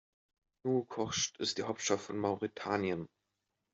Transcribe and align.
Nouakchott 0.65 1.37
ist 1.37 1.59
die 1.59 1.63
Hauptstadt 1.65 1.99
von 2.01 2.17
Mauretanien. 2.17 3.07